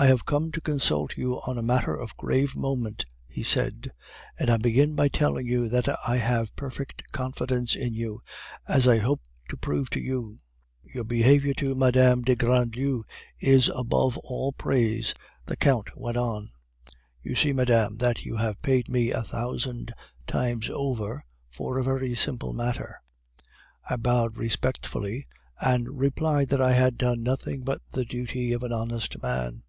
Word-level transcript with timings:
"'I 0.00 0.06
have 0.06 0.26
come 0.26 0.52
to 0.52 0.60
consult 0.60 1.16
you 1.16 1.40
on 1.44 1.58
a 1.58 1.62
matter 1.62 1.96
of 1.96 2.16
grave 2.16 2.54
moment,' 2.54 3.04
he 3.26 3.42
said, 3.42 3.90
'and 4.38 4.48
I 4.48 4.56
begin 4.56 4.94
by 4.94 5.08
telling 5.08 5.48
you 5.48 5.68
that 5.70 5.88
I 6.06 6.18
have 6.18 6.54
perfect 6.54 7.10
confidence 7.10 7.74
in 7.74 7.94
you, 7.94 8.20
as 8.68 8.86
I 8.86 8.98
hope 8.98 9.22
to 9.48 9.56
prove 9.56 9.90
to 9.90 10.00
you. 10.00 10.38
Your 10.84 11.02
behavior 11.02 11.52
to 11.54 11.74
Mme. 11.74 12.22
de 12.22 12.36
Grandlieu 12.36 13.02
is 13.40 13.72
above 13.74 14.16
all 14.18 14.52
praise,' 14.52 15.14
the 15.46 15.56
Count 15.56 15.88
went 15.96 16.16
on. 16.16 16.50
(You 17.20 17.34
see, 17.34 17.52
madame, 17.52 17.96
that 17.96 18.24
you 18.24 18.36
have 18.36 18.62
paid 18.62 18.88
me 18.88 19.10
a 19.10 19.24
thousand 19.24 19.92
times 20.28 20.70
over 20.72 21.24
for 21.50 21.76
a 21.76 21.82
very 21.82 22.14
simple 22.14 22.52
matter.) 22.52 23.02
"I 23.90 23.96
bowed 23.96 24.36
respectfully, 24.36 25.26
and 25.60 25.98
replied 25.98 26.50
that 26.50 26.62
I 26.62 26.74
had 26.74 26.98
done 26.98 27.24
nothing 27.24 27.64
but 27.64 27.80
the 27.90 28.04
duty 28.04 28.52
of 28.52 28.62
an 28.62 28.72
honest 28.72 29.20
man. 29.20 29.64